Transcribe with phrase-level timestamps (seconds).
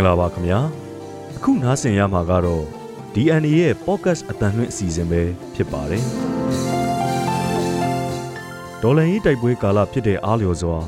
[0.00, 0.60] င်္ဂလာပါခင်ဗျာ
[1.36, 2.64] အခုနားဆင်ရမှာကတော့
[3.14, 5.22] DNA ရဲ့ podcast အတန်လွင့်အစီအစဉ်ပဲ
[5.54, 6.04] ဖြစ်ပါတယ်
[8.82, 10.78] ဒေါ်လန်ရေးတိုက်ပွဲကာလဖြစ်တဲ့အားလျော်စွာ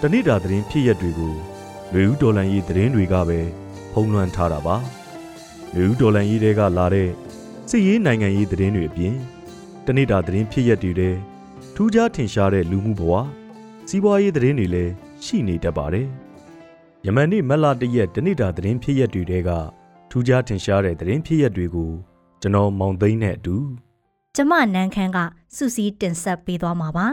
[0.00, 1.34] တဏိတာသတင်းဖြစ်ရက်တွေကို
[1.92, 3.40] လူဦးဒေါ်လန်ရေးသတင်းတွေကပဲ
[3.92, 4.76] ဖုံးလွှမ်းထားတာပါ
[5.74, 7.08] လူဦးဒေါ်လန်ရေးတွေကလာတဲ့
[7.70, 9.14] စစ်ရေးနိုင်ငံရေးသတင်းတွေအပြင်
[9.86, 11.14] တဏိတာသတင်းဖြစ်ရက်တွေတဲ့
[11.74, 13.12] ထူးခြားထင်ရှားတဲ့လူမှုဘဝ
[13.88, 14.92] စီးပွားရေးသတင်းတွေလည်း
[15.24, 16.08] ရှိနေတတ်ပါတယ်
[17.08, 19.50] ယမန်နေ့မက်လာတရက်တနေ့တာသတင်းဖြစ်ရက်တွေတဲက
[20.10, 21.90] ထူးခြားထင်ရှားတဲ့သတင်းဖြစ်ရက်တွေကို
[22.40, 23.56] ကျွန်တော်မောင်သိန်းနဲ့အတူ
[24.36, 25.18] ကျမနန်းခမ်းက
[25.56, 27.06] စူစီတင်ဆက်ပေးသွားမှာပါ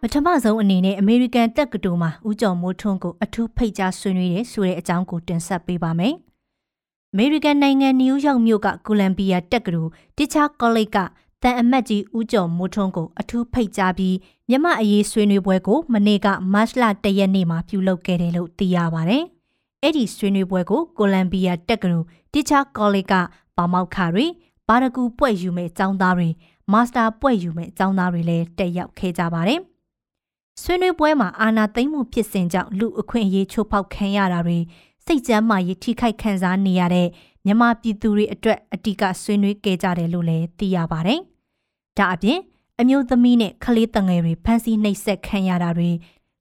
[0.00, 6.14] ပထမဆုံးအနေနဲ့အမေရိကန်တက္ကသိုလ်မှာဦးကျော်မိုးထွန်းကိုအထူးဖိတ်ကြားဆွေးနွေးတယ်ဆိုတဲ့အကြောင်းကိုတင်ဆက်ပေးပါမယ်။
[7.12, 10.98] အမေရိကန်နိုင်ငံနယူးယောက်မြို့ကကိုလံဘီယာတက္ကသိုလ်တခြားကောလိပ်က
[11.42, 14.16] တန်အမတ်ကြီးဦးကျော်မိုးထွန်းကိုအထူးဖိတ်ကြားပြီး
[14.48, 19.18] မြမအရေးဆွေးနွေးပွဲကိုမနေ့ကမတ်လ၁ရက်နေ့မှာပြုလုပ်ခဲ့တယ်လို့သိရပါဗျ။
[19.82, 23.14] အဲ့ဒီဆွေးနွေးပွဲကိုကိုလံဘီယာတက္ကသိုလ်တခြားကောလိပ်က
[23.56, 24.26] ပါမောက်ခတွေ
[24.68, 26.28] ဘာရကူပွဲ့ယူမဲ့ចောင်းသားတွေ
[26.72, 29.60] မာစတာပွဲ့ယူမဲ့ចောင်းသားတွေလည်းတက်ရောက်ခဲ့ကြပါတယ်။
[30.62, 34.58] ဆွေးနွေးပွဲမှာအာနာသိမ့်မှုဖြစ်စဉ်ကြောင့်လူအခွင့်အရေးချိုးဖောက်ခံရတာတွေ
[35.06, 37.08] စိတ်ကြမ်းမာရေးထိခိုက်ခံစားနေရတဲ့
[37.44, 41.20] မြန်မာပြည်သူတွေအတွက်အတိကဆွေးနွေးခဲ့ကြတယ်လို့လည်းသိရပါတယ်။
[42.00, 42.38] ဒါအပြင်
[42.80, 45.90] အမျိုးသမီးနဲ့ကလေးတငယ်တွေဖမ်းဆီးနှိပ်စက်ခံရတာတွေ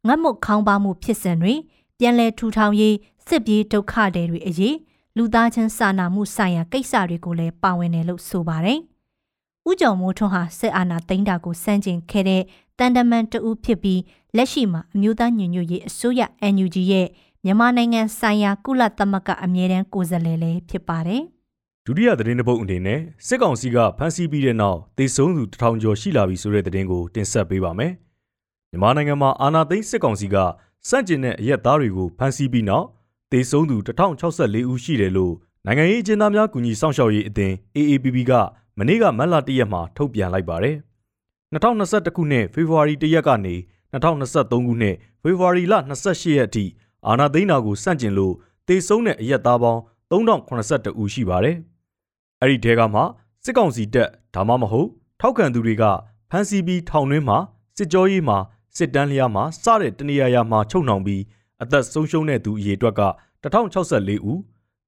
[0.07, 1.53] ငတ်မွတ်ခေါင်းပါမှုဖြစ်စဉ်တွေ
[1.99, 2.95] ပြန်လည်ထူထောင်ရေး
[3.27, 4.75] စစ်ပြေးဒုက္ခတွေတွေအရေး
[5.17, 8.80] လူသားချင်းစာနာမှုဆိုင်ရာကိစ္စတွေကိုလည်းပါဝင်တယ်လို့ဆိုပါတယ်။
[9.69, 12.43] ဦးကျော်မိုးထွန်းဟာစစ်အာဏာသိမ်းတာကိုစန့်ကျင်ခဲ့တဲ့
[12.80, 14.02] တန်တမန်တဦးဖြစ်ပြီး
[14.35, 16.21] လက်ရှိမှာအမျိုးသားညွညွရေးအစိုးရ
[16.53, 17.07] NUG ရဲ့
[17.43, 21.23] မြန်မာနိုင်ငံဆိုင်ရာကုလသမဂ္ဂအမြဲတမ်းကိုယ်စားလှယ်လည်းဖြစ်ပါတယ်။
[21.92, 27.94] ဒုတိယသတင်းတစ်ပုဒ်အနေနဲ့စစ်ကောင်စီကဖမ်းဆီးပြီးတဲ့နောက်တေဆုံးသူတထောင်ကျော်ရှိလာပြီဆိုတဲ့သတင်းကိုတင်ဆက်ပေးပါမယ်။
[28.72, 30.36] မြန်မာနိုင်ငံမှာအာဏာသိမ်းစစ်ကောင်စီက
[30.89, 32.86] စန့်ကျင်တဲ့အရက်သားတွေကိုဖမ်းဆီးပြီးနောက်
[33.32, 35.33] တေဆုံးသူ1064ဦးရှိတယ်လို့
[35.66, 38.32] နိုင်ငံရေးအကျဉ်းသားများကူညီဆောင်ရှောက်ရေးအသင်း AAPP က
[38.78, 40.76] မနေ့ကမတ်လ1ရက်မှာထုတ်ပြန်လိုက်ပါတယ်။
[41.54, 43.55] 2021ခုနှစ်ဖေဖော်ဝါရီ1ရက်ကနေ
[43.94, 45.73] 2023ခုနှစ်ဖေဖော်ဝါရီလ
[46.05, 46.66] 28ရက်အထိ
[47.08, 48.33] အာဏာသိမ်းတာကိုစန့်ကျင်လို့
[48.67, 51.58] တေဆုံးတဲ့အရက်သားပေါင်း3082ဦးရှိပါတယ်။
[52.42, 53.02] အဲ့ဒီထဲကမှ
[53.44, 54.88] စစ်ကောင်စီတပ်ဒါမှမဟုတ်
[55.20, 55.83] ထောက်ခံသူတွေက
[56.30, 57.38] ဖမ်းဆီးပြီးထောင်တွင်းမှာ
[57.77, 58.38] စစ်ကြောရေးမှာ
[58.77, 61.22] စစ်တမ်းလျားမှာစတဲ့တနေရာရာမှာချုပ်နှောင်ပြီး
[61.61, 63.02] အသက်ဆုံးရှုံးတဲ့သူအရေအတွက်က
[63.44, 64.39] 1064ဦး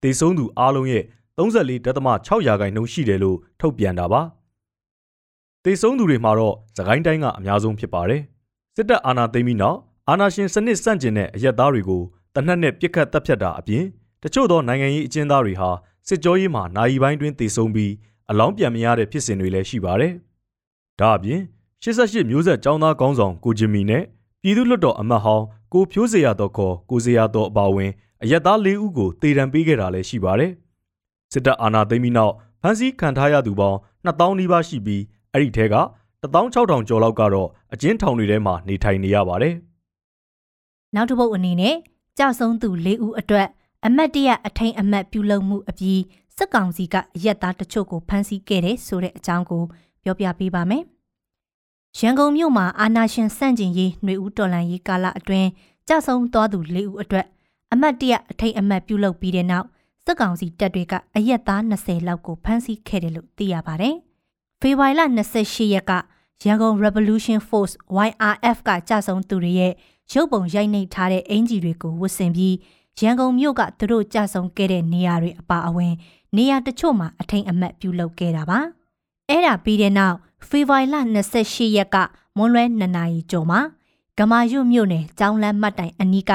[0.03, 1.03] တေဆုံးသူအားလုံးရဲ့
[1.37, 4.21] 34.6ရာခိုင်နှုန်းရှိတယ်လို့ထုတ်ပြန်တာပါ
[5.63, 8.21] တေဆုံးသူတွေမှာတော့သခိုင်းတိုင်းကအများဆုံးဖြစ်ပါတယ်
[8.75, 9.77] စစ်တပ်အာဏာသိမ်းပြီးနောက်
[10.09, 12.01] အာဏာရှင်စနစ်ဆန့်ကျင်တဲ့အရက်သားတွေကို
[12.35, 13.83] တနက်နဲ့ပြစ်ခတ်တပ်ဖြတ်တာအပြင်
[14.23, 15.69] တချို့သောနိုင်ငံရေးအကျဉ်းသားတွေဟာ
[16.07, 17.91] စစ်ကြောရေးမှာနိုင်ပိုင်းတွင်တေဆုံးပြီး
[18.29, 20.13] အလောင်းပြန်မရတဲ့ဖြစ်စဉ်တွေလည်းရှိပါတယ်
[20.99, 21.41] ဒါအပြင်
[21.83, 24.03] 88မျိုးဆက်ចောင်းသားကောင်းဆောင်ကိုဂျင်မီနဲ့
[24.41, 27.91] ပြည်သူ့လွှတ်တော်အမတ်ဟောင်းကိုဖြိုးစရာတော်ခေါ်ကိုစရာတော်အပါဝင်
[28.23, 30.51] အရက်သား၄ဦးကိုတေတံပေးခဲ့တာလည်းရှိပါတယ်။
[31.31, 35.01] စစ်တပ်အာဏာသိမ်းပြီးနောက်ဖမ်းဆီးခံထားရသူပေါင်း2000နီးပါးရှိပြီး
[35.33, 35.75] အဲ့ဒီထဲက
[36.23, 39.53] 16000ကျော်လောက်ကတော့အကျဉ်းထောင်တွေထဲမှာနေထိုင်နေရပါတယ်။
[40.95, 41.75] နောက်တစ်ပုတ်အနေနဲ့
[42.19, 43.47] ကြဆုံးသူ၄ဦးအတွက်
[43.85, 46.01] အမတ်တရအထိန်အမတ်ပြုလုပ်မှုအပြီး
[46.37, 49.63] စစ်ကောင်စီကအရက်သားတချို့ကိုဖမ်းဆီးခဲ့တဲ့ဆိုတဲ့အကြောင်းကို
[50.03, 50.83] ပြောပြပေးပါမယ်။
[51.99, 55.49] ရန်ကုန်မြို့မှာအာနာရှင်စန့်ကျင်ရေးຫນွေဦးတော်လန်ရေးကာလအတွင်း
[55.87, 57.25] ကြဆုံးသွားသူ၄ဦးအတွက်
[57.73, 59.67] အမတ်တရအထိန်အမတ်ပြုလုပ်ပြီးတဲ့နောက်
[60.05, 63.95] စစ်ကောင်စီတပ်တွေကအရက်သား20လောက်ကိုဖမ်းဆီးခဲ့တယ်လို့သိရပါတယ်။
[64.61, 65.01] ဖေဖော်ဝါရီလ
[65.37, 65.91] 28ရက်က
[66.43, 67.73] ရန်ကုန် Revolution Force
[68.07, 69.73] YRF ကကြဆုံးသူတွေရဲ့
[70.13, 72.55] ရုပ်ပုံရိုက်နှိပ်ထားတဲ့အင်ဂျီတွေကိုဝတ်ဆင်ပြီး
[72.99, 75.93] ရန်ကုန်မြို့ကသူတို့ကြဆုံခဲ့တဲ့နေရာတွေအပါအဝင်
[76.35, 78.59] နေရာတချို့မှာအထိန်အမတ်ပြုလုပ်ခဲ့တာပါ။
[79.29, 80.17] အဲ့ဒါပြီးတဲ့နောက်
[80.49, 80.95] ဖေဖော်ဝါရီလ
[81.35, 81.97] 28ရက်က
[82.37, 83.59] မွန်းလွဲ2နာရီကျော်မှာ
[84.17, 86.31] ဂမာရွတ်မြို့နယ်ကျောင်းလမ်းမှတ်တိုင်အနီးက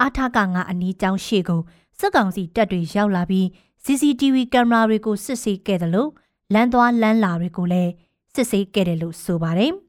[0.00, 1.60] အာထကငါအနီးကျောင်းရှိကို
[1.98, 3.46] စစ်ကောင်စီတပ်တွေရောက်လာပြီး
[3.84, 6.10] CCTV ကင်မရာတွေကိုစစ်ဆေးခဲ့တယ်လို့
[6.54, 7.92] လမ်းသွားလမ်းလာတွေကိုလည်း
[8.34, 9.72] စစ်ဆေးခဲ့တယ်လို့ဆိုပါတယ်။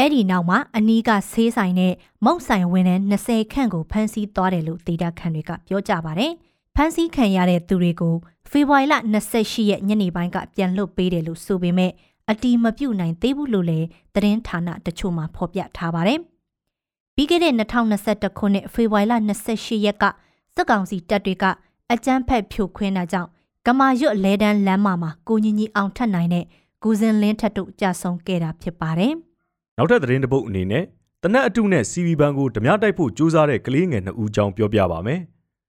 [0.00, 1.92] အဲ့ဒီနောက်မှာအနီးကဆေးဆိုင်နဲ့
[2.24, 6.32] မုတ်ဆိုင်ဝင်တဲ့20ခန့်ကိုဖမ်းဆီးသွားတယ်လို့ဒေတာခန့်တွေကပြောကြပါတယ်။
[6.76, 8.14] ဖမ်းဆီးခံရတဲ့သူတွေကို
[8.50, 8.94] ဖေဖော်ဝါရီလ
[9.32, 11.92] 28ရက်ညနေပိုင်းကပြန်လွတ်ပေးတယ်လို့ဆိုပေမဲ့
[12.30, 16.18] အတီမပြုတ်နိုင်သေးဘူးလို့လည်းသတင်းဌာနတချို့မှဖော်ပြထားပါတယ်။
[17.14, 19.14] ပြီးခဲ့တဲ့2021ခုနှစ်ဖေဖော်ဝါရီလ
[19.50, 20.04] 28ရက်က
[20.56, 21.44] စစ်ကောင်စီတပ်တွေက
[21.92, 23.30] အကြမ်းဖက်ဖြိုခွင်းတာကြောင့်
[23.66, 26.44] ကမာရွတ်လဲတန်းလမ်းမမှာကိုညီညီအောင်ထက်နိုင်တဲ့
[26.82, 29.14] ကိုစင်လင်းထက်တို့ကြဆုံးခဲ့တာဖြစ်ပါတယ်။
[29.78, 30.84] နောက်ထပ်သတင်းတစ်ပုဒ်အနေနဲ့
[31.22, 35.20] တနက်အတုနဲ့စီဗီဘန်ကိုဓမြတိုက်ဖို့ကြိုးစားတဲ့ကလေးငယ်နှစ်ဦးကြောင်းပြောပြပါမယ်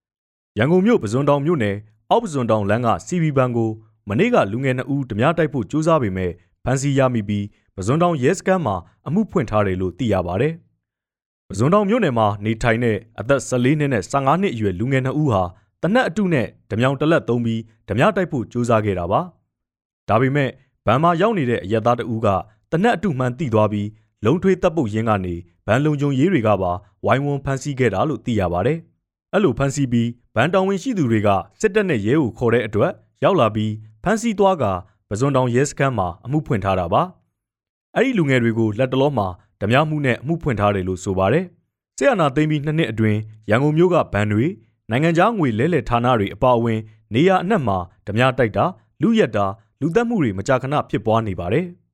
[0.58, 1.76] ။ရန်ကုန်မြို့ပဇွန်တောင်မြို့နယ်
[2.10, 3.70] အောက်ပဇွန်တောင်လမ်းကစီဗီဘန်ကို
[4.10, 6.32] မနေ့ကလူငယ်နှစ်ဦးဓမြတိုက်ဖို့ကြိုးစားပေမဲ့
[6.64, 7.46] ဖမ်းဆီးရမိပြီး
[7.76, 8.76] ပဇွန်တောင်ရဲစခန်းမှာ
[9.08, 10.48] အမှုဖွင့်ထားတယ်လို့သိရပါဗျ
[11.50, 15.44] ပဇွန်တောင်မြို့နယ်မှာနေထိုင်တဲ့အသက်14နှစ်နဲ့15နှစ်အရွယ်လူငယ်2ဦးဟာ
[15.84, 19.22] တနက်အတုနဲ့ဓမြောင်တလက်သုံးပြီးဓမြတိုက်ဖို့ကြိုးစားခဲ့တာပါ။
[20.10, 20.50] ဒါပေမဲ့
[20.86, 22.28] ဗန်မာရောက်နေတဲ့အရက်သားတဦးက
[22.72, 23.88] တနက်အတုမှန်တိသွားပြီး
[24.26, 25.36] လုံထွေးတပ်ပုတ်ရင်းကနေ
[25.66, 26.72] ဗန်လုံကြုံရေးတွေကပါ
[27.06, 28.78] ဝိုင်းဝန်းဖမ်းဆီးခဲ့တာလို့သိရပါတယ်။
[29.34, 31.30] အဲ့လိုဖမ်းဆီးပြီးဗန်တောင်ဝင်ရှိသူတွေက
[31.62, 32.92] စစ်တပ်နဲ့ရဲကိုခေါ်တဲ့အတွက်
[33.24, 33.72] ရောက်လာပြီး
[34.04, 34.64] ဖမ်းဆီးသွားက
[35.10, 37.02] ပဇွန်တောင်ရဲစခန်းမှာအမှုဖွင့်ထားတာပါ။
[37.96, 39.28] အဲ့ဒီလူငယ်တွေကိုလက်တလောမှာ
[39.62, 41.46] ဓမြမှုနဲ့အမှုဖွင့်ထားတယ်လို့ဆိုပါတယ်။
[41.98, 43.20] ဆရာနာသိမ်းပြီးနှစ်နှစ်အတွင်း
[43.50, 44.46] ရန်ကုန်မြို့ကဗန်တွေ
[44.90, 46.80] နိုင်ငံခြားငွေလဲလှယ်ဌာနတွေအပါအဝင်
[47.14, 47.78] နေရအနှံ့မှာ
[48.08, 48.66] ဓမြတိုက်တာ
[49.02, 49.46] လူရက်တာ
[49.82, 51.66] လူသက်မှုတွေမကြာခဏဖြစ်ပွားနေပါတယ်။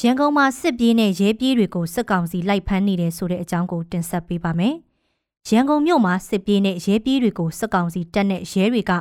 [0.00, 4.74] ရန်ကုန်မှာစစ်ပြေးနဲ့ရဲပြေးတွေကိုစစ်ကောင်စီလိုက်ဖမ်းနေတယ်ဆိုတဲ့အကြောင်းကိုတင်ဆက်ပေးပါမယ်။
[5.50, 8.92] ရန်ကုန်မြို့မှာစစ်ပြေးနဲ့ရဲပြေးတွေကိုစစ်ကောင်စီတပ်နဲ့ရဲတွေက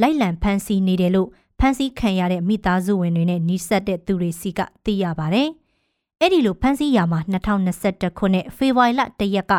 [0.00, 5.48] လိုက်လံဖမ်းဆီးနေတယ်လို့ဖမ်းဆီးခံရတဲ့မိသားစုဝင်တွေနဲ့နှိစက်တဲ့သူတွေစီကသိရပါတယ်။
[6.20, 9.52] အဲ့ဒီလိုဖမ်းဆီးရမှာ2021ခုနှစ်ဖေဖော်ဝါရီလ1ရက်က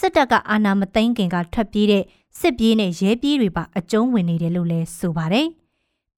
[0.00, 2.04] စစ်တပ်ကအာဏာမသိမ်းခင်ကထွက်ပြေးတဲ့
[2.40, 5.48] စစ်ပြေးနဲ့ရဲပြေးတွေပါအကျုံးဝင်နေတယ်လို့လည်းဆိုပါတယ်။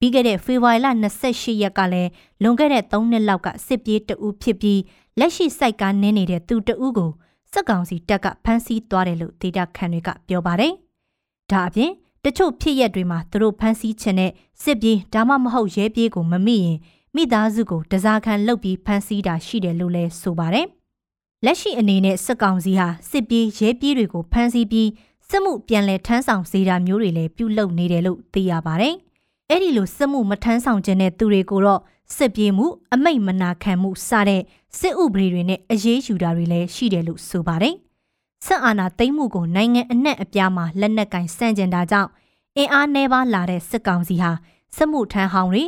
[0.03, 0.87] ပြီးခဲ့တဲ့ဖေဖော်ဝါရီလ
[1.23, 2.09] 28ရက်ကလည်း
[2.43, 4.81] လွန်ခဲ့တဲ့3နှစ်လောက်ကစစ်ပြေးတဦးဖြစ်ပြီး
[5.19, 7.11] လက်ရှိစိုက်ကားနင်းနေတဲ့သူတဦးကို
[7.51, 10.73] စစ်ကောင်စီတပ်ကဖမ်းဆီးသွားတယ်လို့ဒေတာခန်တွေကပြောပါတယ်။
[11.51, 11.91] ဒါအပြင်
[12.23, 14.31] တချို့ဖြစ်ရက်တွေမှာသူတို့ဖမ်းဆီးခြင်းနဲ့
[14.63, 16.77] စစ်ပြေးဒါမှမဟုတ်ရဲပြေးကိုမမိရင်
[17.15, 20.67] မိသားစုကိုတစားခံလုပ်ပြီးဖမ်းဆီးတာရှိတယ်လို့လည်းဆိုပါတယ်။
[21.45, 24.89] လက်ရှိအနေနဲ့စစ်ကောင်စီဟာစစ်ပြေးရဲပြေးတွေကိုဖမ်းဆီးပြီး
[25.29, 28.95] စစ်မှုပြန်လည်ထမ်းဆောင်စေတာမျိုးတွေလည်းပြုလုပ်နေတယ်လို့သိရပါတယ်။
[29.53, 31.81] အဲ့ဒီလိုစစ်မှုမထမ်းဆောင်ခြင်းတဲ့သူတွေကိုတော့
[32.15, 34.41] စစ်ပြေးမှုအမိတ်မနာခံမှုစတဲ့
[34.79, 37.75] စစ်ဥပဒေတွေနဲ့အရေးယူတာတွေလည်းရှိတယ်လို့ဆိုပါတယ်။
[38.45, 42.09] စစ်အာဏာသိမ်းမှုကိုနိုင်ငံအနှံ့အပြားမှာလက်နက်ကင်ဆန့်ကျင်တာကြောင့်
[42.57, 44.31] အင်အားနှဲပါလာတဲ့စစ်ကောင်စီဟာ
[44.75, 45.63] စစ်မှုထမ်းဟောင်းတွေ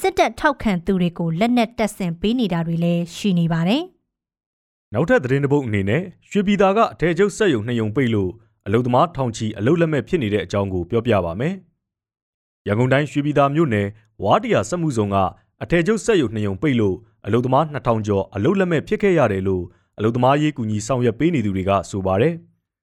[0.00, 3.82] စစ်တပ်ထောက်ခံသူတွေကိုလက်နက်တပ်ဆင်ပေးနေတာတွေလည်းရှိနေပါတယ်။
[4.94, 8.30] နောက်ထပ်သတင်းတစ်ပုဒ်အနေနဲ့ရွှေပြည်သာကအထည်ချုပ်စက်ရုံနှစ်ရုံပိတ်လို့
[8.66, 11.54] အလုသမားထောင်ချီအလုလက်မဲ့ဖြစ်နေတဲ့အကြောင်းကိုပြောပြပါမယ်။
[12.68, 13.86] ရန်ကုန်တိုင်းရွှေပြည်သာမြို့နယ်
[14.22, 15.16] ဝါတီယာစက်မှုဆောင်က
[15.62, 19.64] အထည်ချုပ်စက်ရုံနှစ်ရုံပိတ်လို့အလုသမား2000ကျော်အလုလက်မဲ့ဖြစ်ခဲ့ရတယ်လို့
[19.98, 22.34] အလုသမားရေးကူညီဆောင်ရွက်ပေးနေသူတွေကဆိုပါတယ်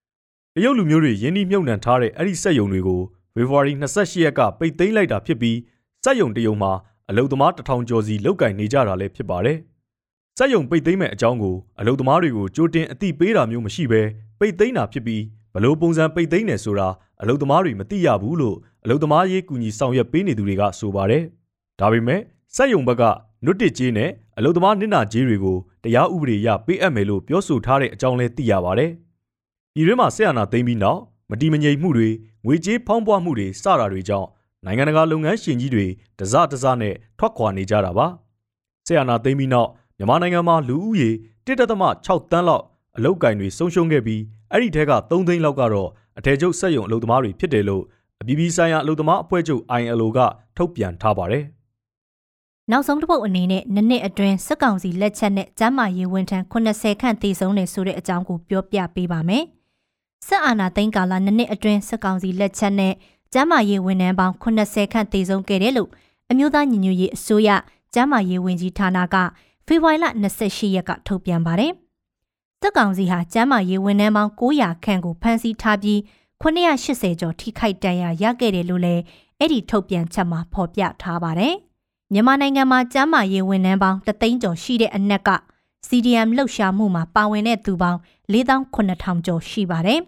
[0.55, 3.01] ။တရုတ်လူမျိုးတွေယင်းနှိမ့်မြုပ်နှံထားတဲ့အဲ့ဒီစက်ရုံတွေကို
[3.35, 5.57] ဖေဖော်ဝါရီ28ရက်ကပိတ်သိမ်းလိုက်တာဖြစ်ပြီး
[6.03, 6.71] စက်ရုံတရုံမှာ
[7.09, 9.57] အလုသမား1000ကျော်စီလောက်ကင်နေကြတာလည်းဖြစ်ပါတယ်။
[10.37, 14.01] စက်ရုံပိတ်သိမ်းမဲ့အကြောင်းကိုအလုသမားတွေကိုကြိုတင်အသိပေးတာမျိုးမရှိဘဲ
[14.39, 15.23] ပိတ်သိမ်းတာဖြစ်ပြီး
[15.53, 16.87] ဘလို့ပုံစံပိတ်သိမ်းနေဆိုတာ
[17.21, 21.23] အလုသမားတွေမသိရဘူးလို့ အလုသမားရေးကူညီဆောင်ရွက်ပေးနေသူတွေကဆိုပါတယ်။
[21.79, 22.21] ဒါပေမဲ့
[22.55, 23.03] စက်ယုံဘက်က
[23.45, 28.91] နွတ်တစ်ကြီးနဲ့အလုသမားနစ်နာကြီးတွေကိုတရားဥပဒေအရပေးအပ်မယ်လို့ပြောဆိုထားတဲ့အကြောင်းလဲသိရပါတယ်။
[29.79, 30.99] ဤတွင်မှာဆက်အာဏာသိမ်းပြီးနောက်
[31.31, 32.09] မတိမငြိမ်မှုတွေ
[32.45, 34.27] ငွေကြေးဖောင်းပွားမှုတွေစတာတွေကြောင့်
[34.65, 35.85] နိုင်ငံတကာလုပ်ငန်းရှင်ကြီးတွေ
[36.19, 38.07] တစတစနဲ့ထွက်ခွာနေကြတာပါ။
[38.87, 41.09] ဆက်အာဏာသိမ်းပြီးနောက်မြန်မာနိုင်ငံမှာလူဦးရေ
[41.45, 42.63] 1.6တန်းလောက်
[42.97, 44.21] အလုတ်ကင်တွေဆုံးရှုံးခဲ့ပြီး
[44.51, 47.83] အဲ့ဒီထဲက3သိန်းလောက်ကတော့အထည်ချုပ်စက်ရုံအလုပ်သမားတွေဖြစ်တယ်လို့
[48.21, 50.19] အပြည်ပြည်ဆိုင်ရာအလုပ်သမားအဖွဲ့ချုပ် ILO က
[50.57, 51.43] ထုတ်ပြန်ထားပါတယ်။
[52.71, 59.43] နောက်ဆုံးတစ်ပုတ်အနေနဲ့နှစ်နှစ်အတွင်းစစ်ကောင်စီလက်ချက်နဲ့ကျန်းမာရေးဝန်ထမ်း80ခန့်သေဆုံးနေဆိုတဲ့အကြောင်းကိုပြောပြပေးပါမယ်။
[60.27, 62.93] စစ်အာဏာသိမ်းကာလနှစ်နှစ်အတွင်းစစ်ကောင်စီလက်ချက်နဲ့
[63.33, 65.89] ကျန်းမာရေးဝန်ထမ်းပေါင်း80ခန့်သေဆုံးခဲ့တယ်လို့
[66.29, 67.49] အမျိုးသားညီညွတ်ရေးအစိုးရ
[67.93, 69.15] ကျန်းမာရေးဝန်ကြီးဌာနက
[69.67, 70.05] ဖေဖော်ဝါရီလ
[70.41, 71.71] 28ရက်ကထုတ်ပြန်ပါတယ်။
[72.61, 75.99] စစ်ကောင်စီဟာကျမ်းမာရေးဝန်ထမ်းပေါင်း900ခန့်ကိုဖမ်းဆီးထားပြီး
[76.45, 79.03] 980ကျော်ထိခိုက်ဒဏ်ရာရခဲ့တယ်လို့လည်း
[79.39, 81.55] အဲ့ဒီထုတ်ပြန်ချက်မှာဖော်ပြထားပါတယ်။
[82.13, 85.29] မြန်မာနိုင်ငံမှာကျမ်းမာရေးဝန်ထမ်းပေါင်းတသိန်းကျော်ရှိတဲ့အနက်က
[85.87, 87.99] CDM လှုပ်ရှားမှုမှာပါဝင်တဲ့သူပေါင်း
[88.33, 89.99] 4800ကျော်ရှိပါတယ်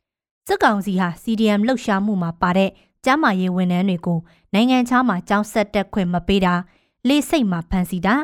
[0.46, 2.70] ။စစ်ကောင်စီဟာ CDM လှုပ်ရှားမှုမှာပါတဲ့
[3.04, 4.18] ကျမ်းမာရေးဝန်ထမ်းတွေကို
[4.54, 6.54] နိုင်ငံခြားမှာကြောင်းဆက်တက်ခွင့်မပေးတာ
[7.08, 8.14] လေးစိတ်မှာဖမ်းဆီးတာ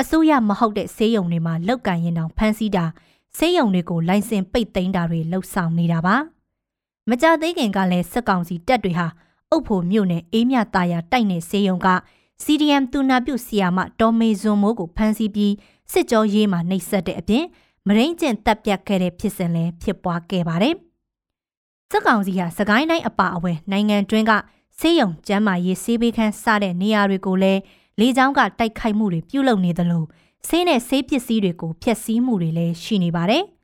[0.00, 2.84] အစိုးရမဟုတ်တဲ့ဆေးရုံတွေမှာလောက်ကန်ရင်တောင်ဖမ်းဆီးတာ
[3.36, 6.16] ဆေးရုံတွေကိုလိုင်စင်ပိတ်သိမ်းတာတွေလှုပ်ဆောင်နေတာပါ
[7.08, 9.06] မကြသေးခင်ကလည်းစက်ကောင်စီတပ်တွေဟာ
[9.50, 11.88] အုပ်ဖို့မြို့နယ်အေးမြတာယာတိုက်နယ်ဆေးရုံက
[12.44, 15.54] CDM တူနာပြုဆီယာမတော်မေဇွန်မိုးကိုဖမ်းဆီးပြီး
[15.92, 17.44] စစ်ကြောရေးမှာနှိပ်စက်တဲ့အပြင်
[17.86, 20.74] မရင်းကျင်တပ်ပြတ်ခဲ့တဲ့ဖြစ်စဉ်လည်းဖြစ်ပွားခဲ့ပါတယ်။
[21.90, 24.32] စက်ကောင်စီဟာစကိုင်းတိုင်းအပါအဝင်နိုင်ငံတွင်းက
[24.78, 27.60] ဆေးရုံကျန်းမာရေးဆေးပေးခန်းစတဲ့နေရာတွေကိုလည်း
[28.00, 30.04] လေကြောင်းကတိုက်ခိုက်မှုတွေပြုလုပ်နေသလို
[30.48, 33.44] ဆေးနဲ့ဆေးပစ္စည်းတွေကိုဖျက်ဆီးမှုတွေလည်းရှိနေပါတယ်။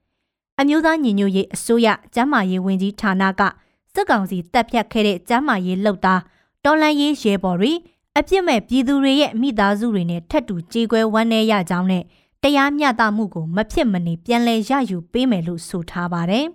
[0.61, 3.43] အမျိုးသားညီညွတ်ရေးအစိုးရကျန်းမာရေးဝန်ကြီးဌာနက
[3.95, 6.21] စစ်ကောင်စီတပ်ဖြတ်ခဲ့တဲ့ကျန်းမာရေးလှုပ်သား
[6.65, 7.73] တော်လန်ရေးရဲဘော်တွေ
[8.19, 12.05] အပြစ်မဲ့ပြည်သူတွေရဲ့မိသားစုတွေနဲ့ထပ်တူကြေကွဲဝမ်းနည်းရကြောင်းနဲ့
[12.43, 16.47] တရားမျှတမှုကိုမဖြစ်မနေပြန်လည်ရယူပေးမယ်လို့ဆိုထားပါတယ်။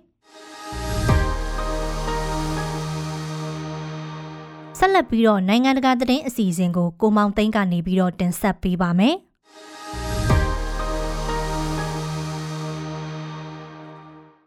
[4.78, 9.16] ဆက်လက်ပြီးတော့နိုင်ငံတကာသတင်းအစီအစဉ်ကိုကိုမောင်သိန်းကနေပြီးတော့တင်ဆက်ပေးပါမယ်။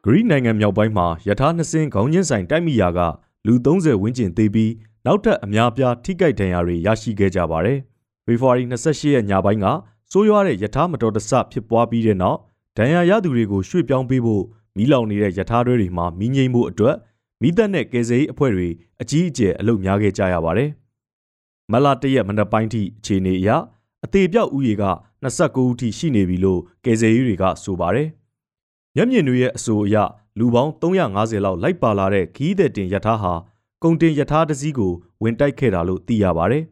[0.08, 3.00] ဂရိနိုင်ငံမြောက်ပိုင်းမှာယထာနှစ်စင်းခေါင်းချင်းဆိုင်တိုက်မိရာက
[3.48, 4.72] လူ30ဝန်းကျင်သေပြီး
[5.06, 7.80] နောက်ထပ်အများပြားထိကြိုက်ဒဏ်ရာတွေရရှိခဲ့ကြပါတယ်။
[8.26, 9.66] ဖေဖော်ဝါရီ28ရက်ညပိုင်းက
[10.12, 12.40] စိုးရွားတဲ့ယထာမတော်တဆဖြစ်ပွားပြီးတဲ့နောက်
[12.78, 14.44] ဒဏ်ရာရသူတွေကိုရွှေ့ပြောင်းပေးဖို့
[14.78, 16.96] မီးလောင်နေတဲ့ယထာတွဲတွေမှာမီးငိမ့်မှုအတွက်
[17.42, 18.68] မိသက်နဲ့ကယ်ဆယ်ရေးအဖွဲ့တွေ
[19.02, 20.70] အကြီးအကျယ်အလုပ်များခဲ့ကြရပါတယ်။
[21.72, 23.50] မလတရက်မနက်ပိုင်းထိအခြေအနေအရ
[24.06, 24.86] အသေးပြောက်ဥယေက
[25.24, 28.10] 29ဦးထိရှိနေပြီလို့ကယ်ဆယ်ရေးတွေကဆိုပါတယ်။
[28.98, 29.96] မျက်မြင်တွေရဲ့အဆိုအရ
[30.40, 33.34] လူပေါင်း350လောက်လိုက်ပါလာတဲ့ခီးတဲ့တင်ယထာဟာ
[33.84, 36.64] ကုံတင်ယထာတစည်းကိုဝင်တိုက်ခဲ့တာလို့သိရပါတယ်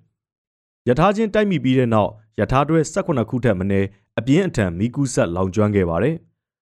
[0.88, 3.88] ။ယထာချင်းတိုက်မိပြီးတဲ့နောက်ယထာတွဲ18ခုထက်မနည်း
[4.20, 6.16] အပြင်းအထန်မိကူးဆက်လောင်ကျွမ်းခဲ့ပါတယ်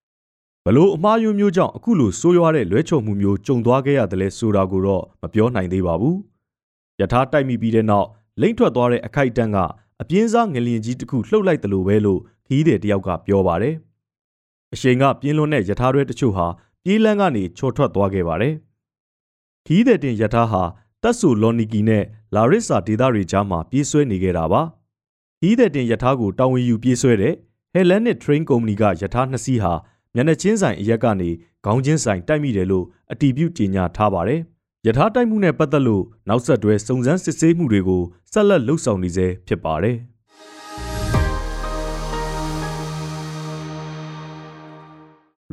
[0.65, 6.15] ။ဘလို့အမှားယွင်းမျိုးကြောင့်အခုလိုဆိုးရွားတဲ့လွဲချော်မှုမျိုးကြုံသွားခဲ့ရတယ်လဲဆိုတာကိုတော့မပြောနိုင်သေးပါဘူး။
[7.01, 8.07] ယထာတိုက်မိပြီးတဲ့နောက်
[8.41, 9.57] လိမ့်ထွက်သွားတဲ့အခိုက်အတန့်က
[10.01, 13.75] အပြင်းစားငလျင်ကြီးတစ်ခုလှုပ်လိုက်တယ်လို့ပဲလို့ခီးတဲ့တယောက်ကပြောပါတယ်။
[14.73, 16.47] အရှိန်ကပြင်းလွန်းတဲ့ယထာတွဲတချို့ဟာ
[16.83, 18.53] ပြေးလန်းကနေချော်ထွက်သွားခဲ့ပါတယ်။
[19.65, 20.63] ခီးတဲ့တင်ယထာဟာ
[21.03, 22.03] တက်ဆူလော်နီကီနဲ့
[22.35, 24.61] လာရစ်စာဒေသတွေကြားမှာပြေးဆွဲနေခဲ့တာပါ။
[25.39, 27.33] ခီးတဲ့တင်ယထာကိုတာဝန်ယူပြေးဆွဲတဲ့
[27.73, 29.73] Hellenic Train Company ကယထာနှစ်စီးဟာ
[30.15, 31.29] မျက်နှာချင်းဆိုင်အရက်ကနေ
[31.65, 34.41] ခေါင်းချင်းဆိုင်တိုက်မိတယ်လို့အတီးပြုကြေညာထားပါတယ်။
[34.87, 39.97] ယထာတိုက်မှုနဲ့ပတ်သက်လို့နောက်ဆက်တွဲစုံစမ်းစစ်ဆေးမှုတွေကိုဆက်လက်လှုပ်ဆောင်နေဆဲဖြစ်ပါတယ်။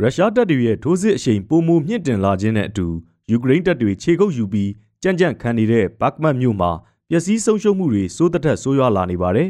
[0.00, 2.86] ရုရှားတပ်တွေရဲ့ထိုးစစ်အရှိန်ပိုမိုမြင့်တင်လာခြင်းနဲ့အတူ
[3.30, 4.70] ယူကရိန်းတပ်တွေခြေကုပ်ယူပြီး
[5.02, 6.70] ကြံ့ကြံ့ခံနေတဲ့ဘတ်မတ်မြို့မှာ
[7.08, 9.48] ပျက်စီးဆုံးရှုံးမှုတွေစိုးသက်သက်ဆိုးရွားလာနေပါတယ်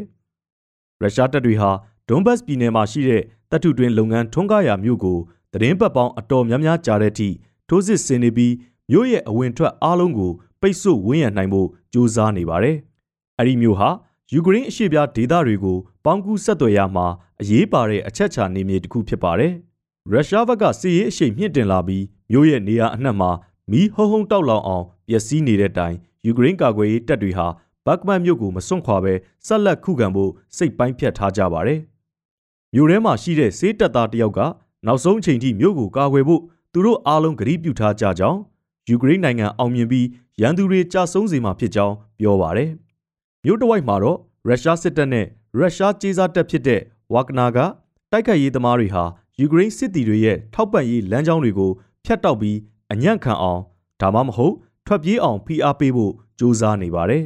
[1.00, 1.70] ။ရုရှားတပ်တွေဟာ
[2.08, 5.18] ဒွန်ဘတ်ပြည်နယ်မှာရှိတဲ့တပ်ထုတွင်လုပ်ငန်းထွန်းကားရာမြို့ကို
[5.52, 7.28] သတင်းပတ်ပေါင်းအတော်များများကြားတဲ့အထိ
[7.68, 8.54] ထိုးစစ်ဆင်နေပြီး
[8.90, 12.76] မြို့ရဲ့အဝင်ထွက်အားလုံးကိုပိတ်ဆို့ဝန်းရံနိုင်ဖို့ကြိုးစားနေပါတယ်။
[13.38, 13.88] အဲဒီမြို့ဟာ
[14.32, 17.06] ယူကရိန်းအရှေ့ပြားဒေသတွေကိုပေါင်းကူးဆက်သွယ်ရမှာ
[17.40, 19.54] အရေးပါတဲ့အချက်ချာနေမြေတစ်ခုဖြစ်ပါတယ်။
[20.12, 23.30] ရုရှားဘက်ကစစ်ရေးအရှိန်မြင့်တင်လာပြီးမြို့ရဲ့နေရာအနှံ့မှာ
[23.70, 25.94] မီးဟုံးဟုံးတောက်လောင်အောင်ပျက်စီးနေတဲ့တိုင်
[26.26, 27.46] ယူကရိန်းကာကွယ်ရေးတပ်တွေဟာ
[27.86, 29.14] ဘတ်ကမန်မြို့ကိုမစွန့်ခွာဘဲ
[29.46, 31.80] ဆက်လက်ခုခံဖို့စိတ်ပိုင်းဖြတ်ထားကြပါတယ်။
[32.74, 34.40] မြို့ထဲမှာရှိတဲ့စေးတပ်သားတယောက်က
[34.86, 38.38] နောက်ဆုံးအချိန်ထိမြို့ကိုကာကွယ်ဖို့သူတို့အားလုံးကတိပြုထားကြကြောင်း
[38.88, 40.06] ယူကရိန်းနိုင်ငံအောင်မြင်ပြီး
[40.40, 42.70] ရန်သူတွေကြာဆုံးစေမှာဖြစ်ကြောင်းပြောပါတယ်။
[43.44, 45.26] မြို့တဝိုက်မှာတော့ရုရှားစစ်တပ်နဲ့
[45.58, 46.80] ရုရှားကြေးစားတပ်ဖြစ်တဲ့
[47.14, 47.58] ဝါကနာက
[48.10, 49.04] တိုက်ခိုက်ရေးသမားတွေဟာ
[49.40, 51.70] ယူကရိန်းစစ်သည်တွေရဲ့ထောက်ပံ့ရေးလမ်းကြောင်းတွေကို
[52.04, 52.58] ဖျက်တောက်ပြီး
[52.92, 53.60] အညံ့ခံအောင်
[54.00, 54.54] ဒါမှမဟုတ်
[54.86, 57.24] ထွက်ပြေးအောင်ဖိအားပေးဖို့ကြိုးစားနေပါတယ်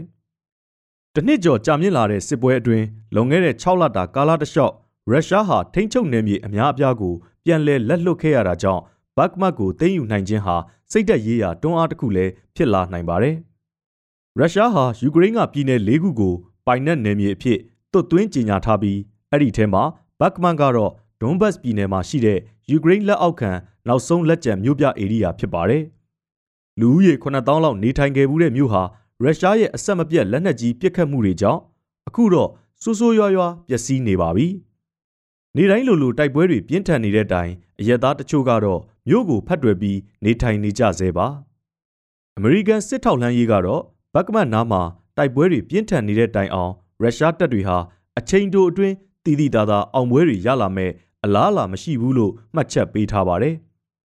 [1.14, 4.74] ။တနှစ်ကျော်ကြာမြင့်လာတဲ့စစ်ပွဲအတွင်းလွန်ခဲ့တဲ့6လတာကာလတစ်လျှောက်
[5.10, 7.14] ရုရှားဟာထိန်းချုပ်နယ်မြေအများအပြားကို
[7.44, 8.82] ပြန်လည်လက်လွတ်ခဲ့ရတာကြောင့်
[9.16, 10.56] ဘတ်မတ်ကိုသိမ်းယူနိုင်ခြင်းဟာ
[10.92, 13.36] စိတ်သက်ရေးရာတွန်းအားတစ်ခုလည်းဖြစ်လာနိုင်ပါတယ်။
[14.38, 16.34] ရုရှားဟာယူကရိန်းကပြည်내၄ခုကို
[16.66, 17.58] ပိုင်နက်နယ်မြေအဖြစ်
[17.92, 18.98] သွတ်သွင်းကြေညာထားပြီး
[19.30, 19.82] အဲ့ဒီထဲမှာ
[20.20, 22.38] ဘတ်မန်ကတော့ ဒွန်ဘတ်ပြည်နယ်မှာရှိတဲ့
[22.70, 23.50] ယူကရိန်းလက်အောက်ခံ
[23.88, 25.82] နောက်ဆုံးလက်ကျန်မြို့ပြဧရိယာဖြစ်ပါတယ်။
[26.80, 28.82] လူဦးရေ9000လောက်နေထိုင်ခဲ့မှုတဲ့မြို့ဟာ
[29.22, 31.60] ရုရှားရဲ့အဆက်မပြတ်လက်နက်ကြီးပစ်ခတ်မှုတွေကြောင့်
[32.08, 32.50] အခုတော့
[32.82, 34.46] ဆိုးဆိုးရွားရွားပျက်စီးနေပါပြီ။
[35.56, 41.26] နေတိုင်းလိုလိုတိုက်ပွဲတွေပြင်းထန်နေတဲ့အတိုင်းအရက်သားတချို့ကတော့မြို့ကိုဖတ်တွယ်ပြီးနေထိုင်နေကြဆဲပါ။
[42.36, 43.82] အမေရိကန်စစ်ထောက်လှမ်းရေးကတော့
[44.14, 44.82] ဘက်ကမတ်နားမှာ
[45.16, 47.78] တိုက်ပွဲတွေပြင်းထန်နေတဲ့တိုင်အောင်ရုရှားတပ်တွေဟာ
[48.18, 50.90] အချိန်တိုအတွင်းတည်တည်သားသားအောင်ပွဲတွေရလာမဲ့
[51.24, 53.54] အလားအလာမရှိဘူးလို့မှတ်ချက်ပေးထားပါတယ်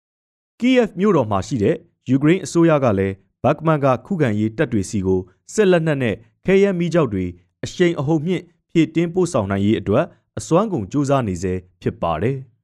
[0.60, 1.76] ။Kiev မြို့တော်မှာရှိတဲ့
[2.10, 5.20] ယူကရိန်းအစိုးရကလည်းဘတ်မန်ကခုခံရေးတပ်တွေစီကို
[5.54, 6.14] စစ်လက်နက်နဲ့
[6.46, 7.24] ခဲယမ်းမီးကျောက်တွေ
[7.64, 10.04] အရှိန်အဟုန်မြင့်ဖြည့်တင်းပို့ဆောင်နိုင်ရေးအတွက်
[10.38, 12.36] အစွမ်းကုန်စူးစမ်းနေစေဖြစ်ပါတယ်။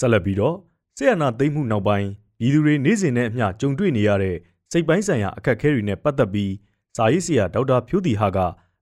[0.00, 0.56] ဆက်လက်ပြီးတော့
[0.96, 2.08] ဆီယနာသိမ့်မှုနောက်ပိုင်း
[2.38, 4.36] ပြည်သူတွေနေ့စဉ်နဲ့အမျှကြုံတွေ့နေရတဲ့
[4.72, 6.52] စိတ်ပိုင်းဆိုင်ရာအခက်အခဲတွေနဲ့ပတ်သက်ပြီး
[6.96, 8.38] စာရေးဆရာဒေါက်တာဖြိုးတီဟာက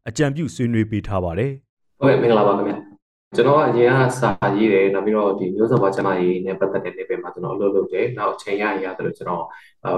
[0.10, 1.52] အကြံပြုဆွေးနွေးပေးထားပါတယ်။
[2.00, 2.74] ဟုတ်ကဲ့မင်္ဂလာပါခင်ဗျ။
[3.36, 9.44] ကျွန်တော်ကအရင်ကစာရေးတယ်နောက်ပြီးတော့ဒီမျိုးစေ့ဘာကျမရေးနဲ့ပတ်သက်တဲ့ level မှာကျွန်တော်အလုပ်လုပ်တယ်။နောက်အချိန်ရရရတယ်လို့ကျွန်တော်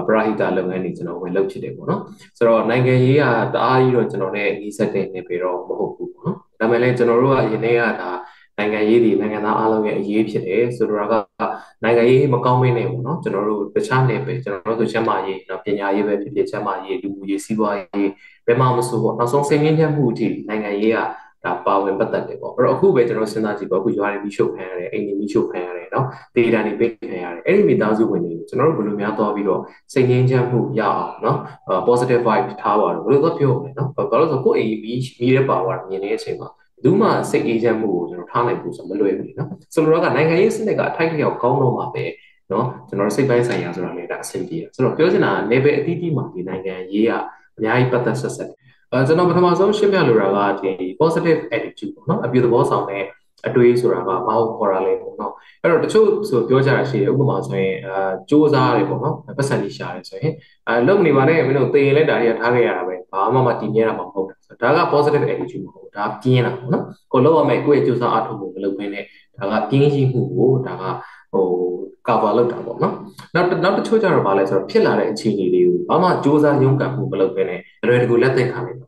[0.06, 2.02] ပရာဟိတလုပ်ငန်းတွေကျွန်တော်ဝင်လုပ်ဖြစ်တယ်ပေါ့နော်။
[2.36, 3.22] ဆိုတော့နိုင်ငံရေးက
[3.54, 8.10] တအားကြီးတော့ကျွန်တော်နဲ့ညီဆက်တဲ့နေပေတော့မဟုတ်ဘူးပေါ့နော်။ဒါပေမဲ့လည်းကျွန်တော်တို့ကယနေ့ကဒါ
[8.58, 11.14] နိုင်ငံရေးဒီနိုင်ငံသားအားလုံးရဲ့အရေးဖြစ်တယ်ဆိုတော့က
[11.82, 20.98] နိုင်ငံရေးမကောင်းမင်းနေဘူးเนาะကျွန်တော်တို့တခြားနယ်ပဲကျွန်တော်တို့ဆိုချမ်းမာရေးเนาะပညာရေးပဲဖြစ်ဖြစ်ချမ်းမာရေးလူမှုရေးစီးပွားရေးဘ ယ်မှာမဆိုပေါ့နောက်ဆုံးစိတ်ငြိမ်းချမ်းမှုအထိနိုင်ငံရေးက
[21.44, 29.60] ဒါပါဝင်ပတ်သက်တယ်ပေါ့အဲ့တော့အခုပဲကျွန်တော်စဉ်းစားကြည့်ပေါ့အခုရွာတွေပြီးရှုပ်ခံရတယ်အိမ်တွေပြီးရှုပ်ခံရတယ်เนาะဒေတာတွေပေးခံရတယ်အဲ့ဒီမိသားစုဝင်တွေကျွန်တော်တို့ဘယ်လိုများသွားပြီးတော့
[29.92, 31.36] စိတ်ငြိမ်းချမ်းမှုရအောင်เนาะ
[31.86, 36.48] positive vibe ထားပါတော့ဘယ်လိုသွားပြောမလဲเนาะဘာလို့ဆိုကိုယ့်အိမ်ပြီးမိတဲ့ပါဝါမြင်နေတဲ့အချိန်မှာ
[36.82, 42.04] ဘူးမှစိတ်အေးချမ်းမှုကိုကျွန်တော်ထားနိုင်ဖို့ဆိုမလွယ်ဘူးเนาะဆိုတော့ကနိုင်ငံရေးစနစ်ကအထိုက်လျောက်ကောင်းတော့မှာပဲ
[42.50, 47.12] เนาะကျွန်တော်စိတ်ပိုင်းဆိုင်ရာဆိုတာလည်းဒါအဆင်ပြေတယ်ဆိုတော့ပြောချင်တာနေပယ်အသီးသီးမှာဒီနိုင်ငံရေးက
[47.59, 48.49] အများကြီးပတ်သက်ဆက်ဆက်
[48.91, 50.27] အဲကျွန်တော်ပထမဆုံးရှင်းပြလိုတာ
[50.59, 53.03] ကဒီ positive attitude ပေါ့နော်အပြုသဘောဆောင်တဲ့
[53.47, 60.33] အတွေးဆိုတာကဘာကိုခေါ်တာလဲပေါ့နော်အဲ့တော့တချို့ဆိုပြောကြတာရှိတယ်ဥပမာဆိုရင်အာစူးစားတယ်ပေါ့နော်ပတ်စံကြီးရှာတယ်ဆိုရင်
[60.67, 69.03] အဲလုံနေပါနဲ့မင်းတို့သေရင်လည်းဒါတွေကထားခဲ့ရတာပဲဘာမှမတည်မြဲတာမဟုတ်တာဆိုဒါက positive attitude မဟုတ်ဒါပြင်းတာပေါ့နော်ကိုလောက်ရမယ်ကိုယ့်ရဲ့စူးစားအထောက်မှုမလုပ်ဘဲနဲ့
[69.37, 70.83] ဒါကပြင်းရှိမှုကိုဒါက
[71.31, 71.45] ဟို
[72.07, 72.95] cover လုပ်တာပေါ့နော်
[73.35, 78.79] နောက်နောက်တချို့ကျတော့ဗာလဲဆိုတော့ဖြစ်လာတဲ့အခြေအနေလေးကိုဘာမှစူးစမ်းရုန်းကန်မှုမလုပ်ဘဲနဲ့အလွယ်တကူလက်သက်ခံလိုက်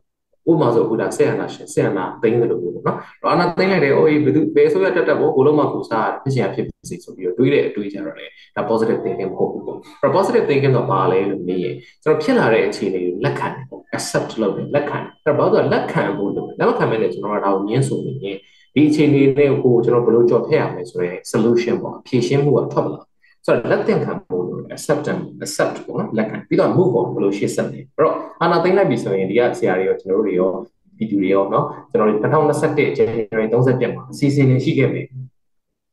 [0.50, 18.38] ဥပမာဆိုအခုဒါဆက်အနာရှင်ဆက်အနာသိမ်းတယ်လို့ပြောပေါ့နော်။တော့အနာသိမ်းလိုက်တယ်။အိုးဘယ်သူဘယ်ဆိုရတက်တက်ပေါ့ကိုလုံးမကူစားဖြစ်ချင်ဖြစ်စီဆိုပြီးတော့တွေးတဲ့အတွေးကြတော့လေဒါ positive thinking မဟုတ်ဘူးပေါ့။အဲ့ positive thinking တော့ဘာလဲလို့မေးရင်ကျွန်တော်ဖြစ်လာတဲ့အခြေအနေကိုလက်ခံတယ်ပေါ့ accept လုပ်တယ်လက်ခံတယ်။အဲ့တော့ဘာလို့လက်ခံဖို့လို့လက်မခံမဲနဲ့ကျွန်တော်ကဒါကိုညှင်းဆိုနေရင်
[18.74, 23.00] ဒီအခြေအနေတွေကိုကျွန်တော်ဘယ်လိုကြော်ဖြတ်ရမလဲဆိုရဲ solution ပေါ့ဖြေရှင်းမှုကထွက်မလာ
[23.46, 30.50] ဆိုတော့လက်သင်ခံဖို့လို့ acceptance accept ပေါ့နော်လက်ခံပြီးတော့ move on ဘယ်လိုရှေ့ဆက်လဲအဲ့တော့အာနာသိမ့်လိုက်ပြီဆိုရင်ဒီကဆရာတွေရောကျွန်တော်တို့တွေရော
[30.98, 35.02] ဗီဒီယိုတွေရောနော်ကျွန်တော်တို့2021 January 31မှာအစီအစဉ်တွေရှိခဲ့ပြီ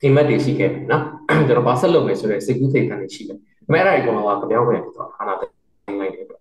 [0.02, 1.04] ဒီမတ်တွေရှိခဲ့ပြီနော်
[1.48, 5.54] ကျွန်တော်ဘာဆက်လုပ်မယ်ဆိုတော့စိတ်ကူးစိတ်ခံတွေရှိတယ်ဒါပေမဲ့အဲ့ဒါဒီကောင်ကကြောင်ပြန်ဖြစ်သွားအာနာသိမ့်
[6.00, 6.38] လိုက်တယ်ဒါ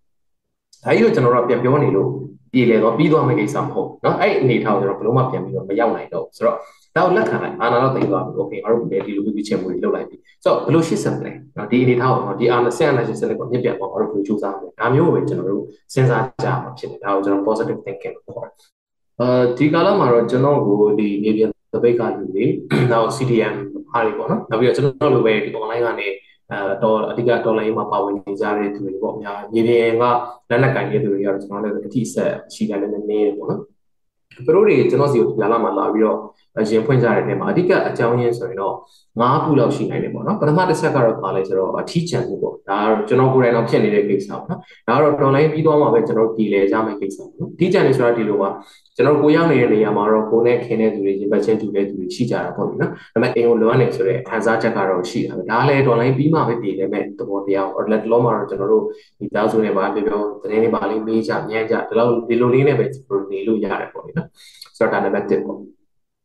[0.85, 2.09] ကြီးကိုကျွန်တော်တို့ပြန်ပြောနေလို့
[2.54, 6.58] ပြည်လေတော့ပြီးသွားမယ့်ကိစ္စမဟုတ်เนาะအဲ့အနေထားကိုကျွန်တော်ဘယ်လို့မှပြန်ပြီးတော့မရောက်နိုင်တော့ဆိုတော့
[6.96, 15.64] ဒါကိုလက်ခံလိုက်အာနာတော့သိသွားပြီโอเคငါတို့ဒီဒီလိုပြီးချင်မှုတွေလုပ်လိုက်ပြီဆိုတော့ဘယ်လိုရှစ်ဆက်မလဲเนาะဒီအနေထားကိုဒီအာနာဆက်အာနာရှစ်ဆက်လိုက်ကိုမြင့်ပြတ်အောင်ငါတို့ဘယ်လိုကြိုးစားမလဲဒါမျိုးပဲကျွန်တော်တို့
[15.94, 18.54] စဉ်းစားကြမှာဖြစ်တယ်ဒါကိုကျွန်တော် positive thinking လို့ခေါ်တယ်
[19.20, 19.28] အဲ
[19.58, 22.46] ဒီကာလမှာတော့ကျွန်တော်ကိုဒီနေပြန်သပိတ်ကလူတွေ
[22.92, 23.56] နောက် CDM
[23.94, 26.08] အားတွေပေါ့နော်နောက်ပြီးတော့ကျွန်တော်လိုပဲဒီ online ကနေ
[26.51, 30.03] အဲတော့အဓိကဒေါ်လာရေးမှာပါဝင်နေကြတဲ့သူတွေပေါ့အများမြေပြင်က
[30.51, 33.61] လက်နက်ကင်တဲ့သူတွေကတော့ကျွန်တော်လည်းအတိဆက်ရှိတယ်လည်းနည်းနည်းပေါ့နော်
[34.47, 36.19] သူတို့တွေကျွန်တော်စီကိုဒီလာမှာလာပြီးတော့
[36.71, 38.75] ရင်ဖွင့်ကြတဲ့နေရာမှာအဓိကအကြောင်းရင်းဆိုရင်တော့
[39.21, 48.51] ၅ခုလောက်ရှိနိုင်တယ်ပေါ့နော်ပထမတစ်ဆက်ကတော့ပါလဲဆိုတော့အထီးချန်မှုပေါ့ဒါကတော့ကျွန်တော်ကိုယ်တိုင်တော့ဖြစ်နေတဲ့ကိစ္စပေါ့နော်ဒါကတော့ online ပြီးသွားမှပဲကျွန်တော်ဒီလေကြမယ့်ကိစ္စပေါ့နော်ထီးချန်နေဆိုတာဒီလိုပါ
[48.97, 58.85] ကျွန်တော်ကိုရောက်နေတဲ့နေရာမှာတော့ကိုနဲ့ခင်တဲ့သူတွေရင်ပတ်ချင်းတူတဲ့သူတွေရှိကြတာပေါ့နော်ဒါပေမဲ့အိမ်ကိုလွမ်းနေဆိုတဲ့ခံစားချက်ကတော့ရှိတာပဲဒါလည်း online ပြီးမှပဲပြည်တယ်မဲ့သဘောတရားပေါ့လက်လောမှာတော့ကျွန်တော်တို့
[59.19, 62.85] ဒီသားစုနဲ့ပါပြောပြောသတင်းတွေပါလေးမေးကြညံ့ကြဒီလောက်ဒီလိုလေးနဲ့ပဲ
[63.33, 64.29] နေလို့ရတယ်ပေါ့နော်
[64.79, 65.59] ဆိုတော့ဒါနံပါတ်1ပေါ့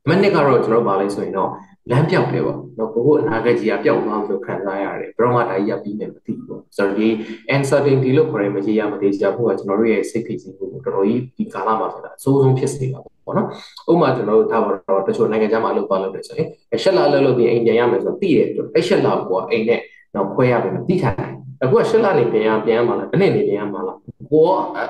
[0.09, 1.49] မနစ်ကတော့ကျွန်တော်ပါလဲဆိုရင်တော့
[1.91, 7.07] လမ်းပြောက်တယ်ပေါ့နော်ကိုကိုအနာဂတ်ကြီးကပျောက်သွားလို့ခံစားရတယ်ဘယ်တော့မှဒါကြီးရပြီးနေမသိဘူးပေါ့ဆိုတော့ဒီ
[7.55, 13.47] uncertainty လို့ခေါ်ရမကြီးရမသေးချာဖို့ကကျွန်တော်တို့ရဲ့စိတ်ဖိစီးမှုကိုတော်တော်ကြီးဒီကာလမှာဆိုတာအဆိုးဆုံးဖြစ်စေတာပေါ့နော်
[13.91, 16.47] ဥပမာကျွန်တော်တို့ထားပါတော့တချို့နိုင်ငံခြားမှာအလုပ်ပါလုပ်တယ်ဆိုရင်
[16.83, 19.79] ရှက်လာလှလို့ပြီးအိမ်ပြန်ရမယ်ဆိုတော့သိတယ်အဲ့ရှက်လာကိုကအိမ်နဲ့
[20.15, 21.31] တော့ခွဲရမယ်သိထားတယ်
[21.63, 23.97] အခုကရှက်လာနေပြန်ရပြန်ရမှာလားတနေ့နေပြန်ရမှာလား
[24.31, 24.43] ကို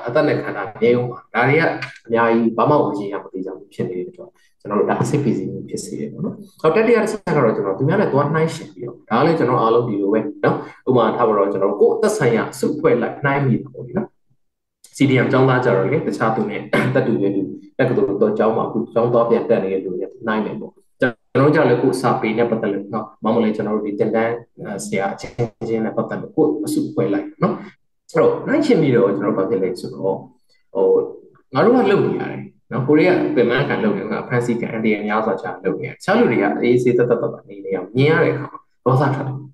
[0.06, 1.62] အသက်နဲ့ခန္ဓာနေအောင်ပါဒါတွေက
[2.06, 4.30] အများကြီးဘာမှမကြည့်ရမသိကြဘူးဖြစ်နေတယ်တော့
[4.64, 10.56] ကျွန်တော်တို့ဒါအစိတ်ပစ္စည်းမျိုးဖြစ်စေတယ်ပေါ့နော်။ဟောတတိယတစ်ချက်ကတော့ကျွန်တော်သူများနဲ့သွားနှိုင်းရှင်ပြီးတော့ဒါလည်းကျွန်တော်အားလုံးဒီလိုပဲနော်။
[10.88, 14.08] ဥပမာထားပါတော့ကျွန်တော်ကိုယ်သက်ဆိုင်ရာအစုအဖွဲ့လိုက်နှိုင်းမိတာပေါ့ဒီနော်။
[14.96, 16.60] CDM ကျောင်းသားကြတော့လေတခြားသူနဲ့
[16.94, 17.42] တက်တူရဲ့သူ
[17.78, 24.32] တက်ကတူတော့ကျောင်းမှာအခုကျောင်းသွားပြန်တက်နေတဲ့လူတွေနှိုင်းမယ်ပေါ့။ကျွန်တော်ကြလည်းကိုစာပေနဲ့ပတ်သက်လို့နော်မမလေးကျွန်တော်တို့ဒီတင်တန်း
[24.84, 25.34] ဆရာအချင်း
[25.68, 27.54] ချင်းနဲ့ပတ်သက်လို့ကိုအစုအဖွဲ့လိုက်နော်။
[28.12, 30.16] အဲ့တော့နိုင်ရှင်ပြီးတော့ကျွန်တော်ဘာဖြစ်လဲဆိုတော့
[30.74, 30.86] ဟို
[31.54, 39.44] ငါတို့ကလုပ်နေရတယ် နော်ကိုရီးယားပင်မကန်လုပ်နေတာဖရန်စီကန်အန်တီရများစွာချလုပ်နေတာတခြားလူတွေကအေးဆေးတက်တက်တက်နေနေအောင်မြင်ရတဲ့အခါမှာဒေါသထွက်တယ်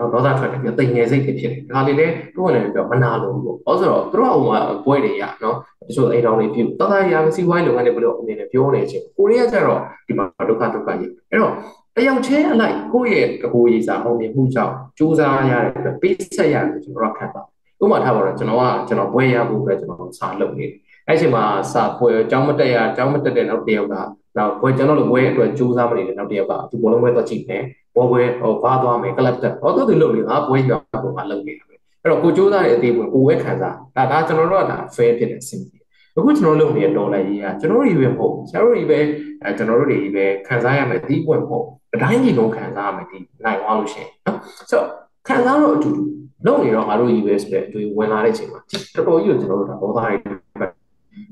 [0.00, 5.56] နော်ဒေါသထွက်တယ်ပြီးတိမ်ငယ်စိတ်တွေဖြစ်တယ်ဒါလေးလည်းသူ့ဝင်လည်းပြောမနာလို့ပေါ့ဘာလို့ဆိုတော့သူတို့ကဟိုမှာဘွဲတွေရနော်
[5.88, 11.52] တချို့အိမ်တော်တွေပြုတသားရာစီဝိုင်းလုပ်ငန်းတွေဘယ်လိုအနေနဲ့ပြောနေချင်းကိုရီးယားကျတော့ဒီမှာဒုက္ခဒုက္ခကြီးအဲ့တော့
[11.96, 15.52] တယောက်ချင်းအလိုက်ကိုယ့်ရဲ့တကူရေးစာအောင်မြင်မှုကြောင့်စူးစမ်းရ
[15.84, 17.42] တဲ့ပေးဆက်ရတယ်ကျွန်တော်ကခံတာ
[17.82, 20.74] ဥပမာထားပါတော့ကျွန်တော်ကကျွန်တော်ဘွဲရဖို့အတွက်ကျွန်တော်စာလုပ်နေတယ်
[21.10, 23.94] အဲ့ချိန်မှာစာပွဲအကြောင်းမတက်ရအကြောင်းမတက်တဲ့နောက်တစ်ယောက်က
[24.36, 27.62] နောက်ပွဲကျွန်တော်တို့ပွဲအတွက်စူးစမ်းမနေတဲ့နောက်တစ်ယောက်ကဒီဘောလုံးပွဲတော့ကြည့်မယ်
[27.96, 35.82] ဘောပွဲဟိုဘာသွားမယ်ကလပ်တက်ဟောတော့သူလုပ်နေငါပွဲရောက်တော့ငါလုပ်နေတာပဲအဲ့တော့ကိုစူးစမ်းတဲ့အသေးပွဲကိုဝဲခံစားဒါဒါကျွန်တော်တို့ကဒါ fair ဖြစ်တဲ့အဆင့်ကြီး
[36.16, 38.98] အခုကျွန်တော်လုပ်နေတဲ့ဒေါ်လာကြီးကကျွန်တော်တို့တွေပဲမဟုတ်ဆရာတို့တွေပဲ
[39.42, 44.38] အဲကျွန်တော်တို့တွေပဲခံစားရမယ်ဒီပွင့်မဟုတ်အတိုင်းကြီးလုံးခံစားရမယ်ဒီနိုင်သွားလို့ရှိရင်နော်
[44.70, 44.86] ဆိုတော့
[45.28, 46.02] ခံစားတော့အတူတူ
[46.46, 48.60] လုပ်နေတော့ငါတို့ကြီးပဲဆိုတဲ့အတွေ့ဝင်လာတဲ့အချိန်မှာ
[48.96, 50.49] တော်တော်ကြီးကိုကျွန်တော်တို့ဒါဘောသားတွေ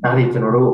[0.03, 0.73] ဒါတွေကျွန်တော်တို့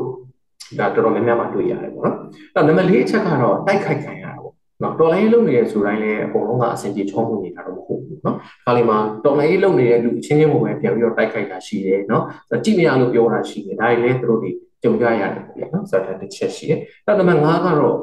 [0.79, 12.23] ဒါတော်တော်များများမှတွေ့ရတယ်ပေါ့နော်အဲ့တော့နံပါတ်၄အချက်ကတော့တိုက်ခိုက်ခံရတာပေါ့နော်တော်လိုင်းလုံးနေတဲ့ဆိုတိုင်းလည်းအကုန်လုံးကအဆင်ပြေချောမှုနေတာတော့မဟုတ်ဘူးနော်ခါလီမှာတော်လိုင်းလုံးနေတဲ့လူအချင်းချင်းပုံပဲပြန်ပြီးတော့တိုက်ခိုက်တာရှိတယ်နော်
[12.63, 14.51] ကြည့်မရလို့ပြောတာရှိတယ်ဒါတွေလည်းသူတို့တွေ
[14.83, 17.97] ကြုံကြရတယ်ပေါ့နော်ဆိုတော့တစ်ချက်ရှိတယ်အဲ့နံပါတ်၅ကတော့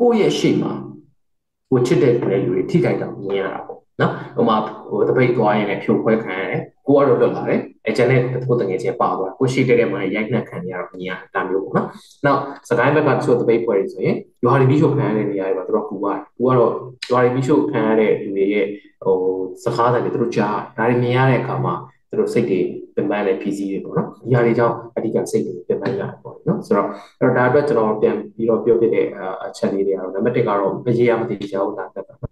[0.00, 0.72] ကိုယ့်ရဲ့ရှေ့မှာ
[1.70, 2.12] ကိုချစ်တဲ့
[2.44, 4.56] လူတွေထိခိုက်တာမြင်ရတာပေါ့နော်ဟိုမှာ
[4.88, 11.88] ဟိုတပိတ်သွားရင်လည်းဖြိုခွဲခံရတယ်ကိုကတော့လွတ်လာတယ် အဲကျန်တဲ့ကိုတငယ်ချင်းပါသွားကိုရှိတဲ့တဲ့မှာရိုက်နှက်ခံရတော့မြင်ရတာမျိုးပေါ့နော်
[12.24, 16.72] နောက်စကိုင်းဘက်ကတချို့တပိတ်ပွဲတွေဆိုရင်ရွာရီမီရှို့ခံရတဲ့နေရာတွေမှာသူတို့ကူပါတယ်ကူကတော့
[17.10, 18.66] ရွာရီမီရှို့ခံရတဲ့လူတွေရဲ့
[19.04, 19.16] ဟို
[19.64, 21.74] စကားတွေသူတို့ကြားဒါတွေမြင်ရတဲ့အခါမှာ
[22.10, 22.60] သူတို့စိတ်တွေ
[22.94, 26.88] ပင်ပန်းလဲဖြီးစည်းတွေပေါ့နော်ဒီဟာတွေကြောင့်အဓိကစိတ်တွေပင်ပန်းရတယ်ပေါ့နော်ဆိုတော့
[27.20, 29.04] အဲ့တော့ဒါအတွက်ကျွန်တော်ပြန်ပြီးတော့ပြောပြတဲ့
[29.44, 32.25] အချက်လေးတွေကတော့နံပါတ်1ကတော့မရေရမသိချောင်းတာတက်တာ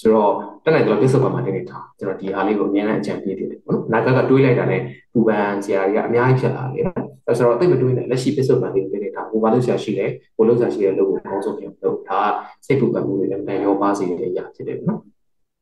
[0.00, 0.32] ဆိုတော့
[0.64, 4.80] တက်နိုင်တော့ပြစ္ဆုတ်ပါမှာနေနေထားကျွန်တော်ဒီဟာလေးကိုအများနဲ့အကြံပေးတယ်ပေါ့နော်နာကကတွေးလိုက်တာနဲ့
[5.12, 6.84] ပူပန်စရာတွေကအများကြီးဖြစ်လာတယ်
[7.26, 10.06] အဲ့ဆိုတော့တိတ်မတွေးနဲ့လက်ရှိပြစ္ဆုတ်ပါလေးကိုနေနေထားဟိုဘာလို့ဆရာရှိလဲ
[10.36, 12.30] ဟိုလို့ဆရာရှိတဲ့လို့ကိုအကောင်းဆုံးပြန်လုပ်ဒါက
[12.66, 15.00] စိတ်ပူပန်မှုတွေလည်းတန်ရောပါစေတဲ့အရာဖြစ်တယ်နော်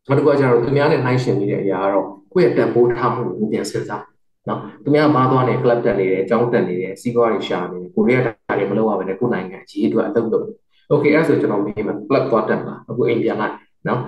[0.09, 4.05] နောက်တစ်ခုကကျတော့သူများနဲ့နှိုင်းယှဉ်နေတဲ့အရာကတော့ကိုယ့်ရဲ့တန်ဖိုးထားမှုကိုပြန်စဉ်းစား
[4.49, 10.57] နော်သူများဘာသွားနေ club တက်နေတယ်အကြောင်းတက်နေတယ်စီးပွားရေးရှာနေတယ်ကိုရီးယားတာတွေမလုပ်ရဘဲနဲ့ကိုယ်နိုင်ငံကြီးအတွက်အလုပ်လုပ်တယ်
[10.93, 13.55] okay အဲ့ဆိုကျွန်တော်မေးမှာ club သွားတက်မှာအခုအိမ်ပြန်လိုက်
[13.89, 14.01] နော်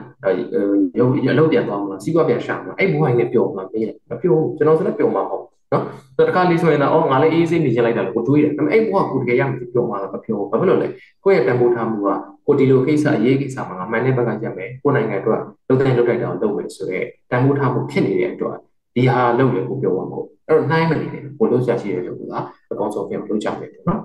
[0.98, 5.82] ရုပ်အလုပ်ပြန်သွားမှာစီးပွားပြန်ရှာမှာအဲ့ဘဝနဲ့ပျော်မှာမေးတယ်မပျော်ဘူးကျွန်တော်ဆိုလည်းပျော်မှာပေါ့နော်
[6.28, 10.88] တခါလေးဆိုရင်တော့အော်ငါလည်းအေးဆေးနေချင်လိုက်တာလို့ကိုတွေးတယ်ဒါပေမဲ့အဲ့ဘဝကိုတကယ်ရမယ်ပျော်မှာမပျော်ဘူးဘာဖြစ်လို့လဲ
[11.24, 12.08] ကိုယ့်ရဲ့တန်ဖိုးထားမှုက
[12.46, 18.56] ကိုဒီလိုကိစ္စအရေးကိစ္စမှာငါမှန်တဲ့ဘက်ကကြမယ်ကိုနိုင်ငံအတွက်လုပ်တဲ့လုပ်တိုက်တာလုပ်မယ်ဆိုတော့တန်ဖိုးထားမှုဖြစ်နေတဲ့အတွက်
[18.94, 22.34] ဒီဟာလုပ်လေကိုပြောပါမို့အဲ့တော့နှိုင်းမနေနဲ့ကိုလို့ရှာရှိတဲ့လူက
[22.70, 24.00] အကောင်းဆုံးပြန်လုပ်ကြမယ်ပေါ့နော်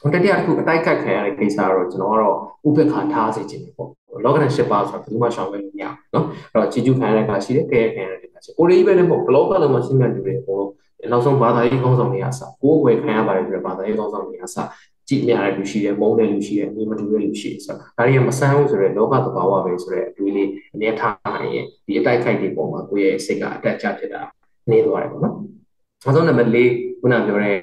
[0.00, 2.36] ဟိုတတိယတစ်ခုအတိုက်ခိုက်ခံရတဲ့ကိစ္စကတော့ကျွန်တော်ကတော့
[2.68, 3.90] ဥပက္ခထားစေခြင်းပေါ့
[4.25, 10.61] လောကနဲ့ရှစ်ပါဆိုတာဘယ်သူမှရှောင်မဲ့လို့မရဘူးเนาะအဲ့တော့ချီကျူးခံရတဲ့ကရှိတယ်ကဲခံရတဲ့ကရှိကိုရီးပဲလည်းမဟုတ်ဘလော့ကလုံးမှာရှင်းပြလူတွေဟို
[11.11, 14.57] နောက်ဆုံးဘာသာရေးကောင်းဆောင်တွေအစကိုယ်ဝယ်ခံရပါတယ်ဆိုတော့ဘာသာရေးကောင်းဆောင်တွေအစ
[15.07, 24.21] ကြည့်မြရတဲ့လူရှိတယ်မုန်းတဲ့လူရှိတယ်အမြင်မတူတဲ့လူရှိတယ်ဆိုတော့ဒါတွေကမဆန်းဘူးဆိုတော့လောကသဘာဝပဲဆိုတော့အတွေးလေးအမြဲထားနိုင်ရင်ဒီအတိုက်ခိုက်တွေပုံမှာကိုယ့်ရဲ့စိတ်ကအတက်အကျဖြစ်တာ
[24.71, 25.35] နေသွားတယ်ပေါ့နော်
[26.03, 26.57] နောက်ဆုံးနံပါတ်၄
[26.99, 27.55] ခုနပြောတဲ့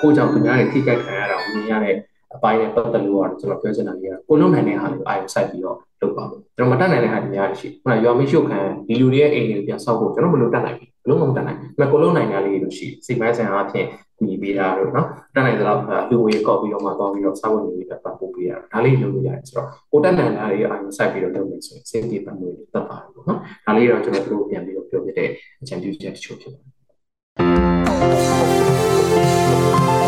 [0.00, 1.96] ကိုကြောင့်သူများတွေထိခိုက်ခံရတာကိုမြင်ရတဲ့
[2.34, 13.85] အပိုင်းနဲ့ပတ်သက်လို့ကတော့ကျွန်တော်ပြောချင်တာလေးကကိုလုံးနိုင်တဲ့ဟာလေးအာရုံစိုက်ပြီးတော့ လုပ်ပါမယ်ကျွန်တော်မတတ်နိုင်တဲ့ဟာတွေများရှိခုနရွာမင်းရှုပ်ခံဒီလူတွေရဲ့အိမ်တွေပြန်ဆောက်ဖို့ကျွန်တော်မလုပ်တတ်နိုင်ဘူးဘလို့မတတ်နိုင်ဘူးဒါကိုလုံးနိုင်တာလေးတွေရှိစိတ်ပိုင်းဆိုင်ရာအဖြစ်
[14.17, 25.29] ကူညီပေးတာတို့နော်တတ်နိုင်တဲ့လောက်လူဝေးကောက်ပြီးတော့မှတောင်းပြီးတော့စာဝင်နေပတ်ပို့ပေးရတာဒါလေးလုပ်လို့ရတယ်ဆိုတော့ကိုတတ်နိုင်တာလေးအာရုံစိုက်ပြီးတော့လုပ်မယ်ဆိုရင်စိတ်တည်ပတ်မှုတွေတက်ပါတယ်ပေါ့နော်ဒါလေးတော့ကျွန်တော်တို့ပြန်ပြီးတော့ပြောပြတဲ့
[25.61, 30.01] အကြံပြုချက်တချို့ဖြစ်ပါတယ်။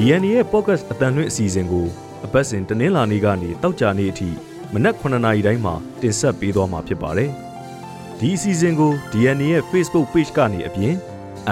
[0.00, 1.86] DNA ရဲ့ podcast အတန်လွင့်အစီအစဉ်ကို
[2.26, 4.28] အပတ်စဉ်တနင်္လာနေ့ကနေတောက်ကြနေ့အထိ
[4.72, 7.30] မနက်9:00နာရီတိုင်းမှာတင်ဆက်ပေးသွားမှာဖြစ်ပါတယ်။
[8.18, 10.94] ဒီအစီအစဉ်ကို DNA ရဲ့ Facebook Page ကနေအပြင်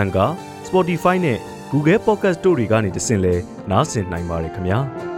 [0.03, 0.31] Anchor,
[0.67, 1.39] Spotify နဲ့
[1.73, 3.35] Google Podcast တို့တွေကနေတဆင့်လဲ
[3.71, 4.81] နားဆင်နိုင်ပါတယ်ခင်ဗျာ။